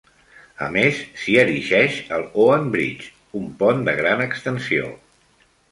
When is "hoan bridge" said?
2.45-3.13